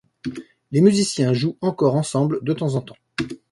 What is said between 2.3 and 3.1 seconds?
de temps en temps.